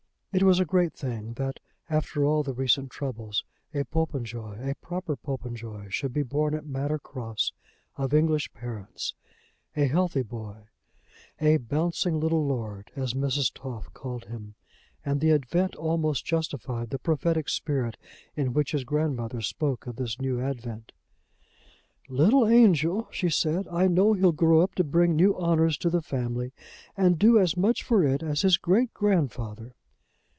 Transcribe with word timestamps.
It 0.33 0.43
was 0.43 0.61
a 0.61 0.65
great 0.65 0.93
thing 0.93 1.33
that, 1.33 1.59
after 1.89 2.23
all 2.23 2.41
the 2.41 2.53
recent 2.53 2.89
troubles, 2.89 3.43
a 3.73 3.83
Popenjoy, 3.83 4.61
a 4.65 4.75
proper 4.75 5.17
Popenjoy, 5.17 5.89
should 5.89 6.13
be 6.13 6.23
born 6.23 6.55
at 6.55 6.65
Manor 6.65 6.99
Cross 6.99 7.51
of 7.97 8.13
English 8.13 8.53
parents, 8.53 9.13
a 9.75 9.87
healthy 9.87 10.21
boy, 10.23 10.67
a 11.41 11.57
bouncing 11.57 12.17
little 12.17 12.45
lord, 12.47 12.91
as 12.95 13.13
Mrs. 13.13 13.51
Toff 13.53 13.91
called 13.93 14.23
him; 14.23 14.55
and 15.03 15.19
the 15.19 15.31
event 15.31 15.75
almost 15.75 16.23
justified 16.25 16.91
the 16.91 16.99
prophetic 16.99 17.49
spirit 17.49 17.97
in 18.33 18.53
which 18.53 18.71
his 18.71 18.85
grandmother 18.85 19.41
spoke 19.41 19.85
of 19.85 19.97
this 19.97 20.17
new 20.21 20.39
advent. 20.39 20.93
"Little 22.07 22.47
angel!" 22.47 23.09
she 23.11 23.29
said. 23.29 23.67
"I 23.67 23.87
know 23.89 24.13
he'll 24.13 24.31
grow 24.31 24.61
up 24.61 24.75
to 24.75 24.85
bring 24.85 25.13
new 25.13 25.37
honours 25.37 25.77
to 25.79 25.89
the 25.89 26.01
family, 26.01 26.53
and 26.95 27.19
do 27.19 27.37
as 27.37 27.57
much 27.57 27.83
for 27.83 28.01
it 28.05 28.23
as 28.23 28.43
his 28.43 28.55
great 28.55 28.93
grandfather." 28.93 29.75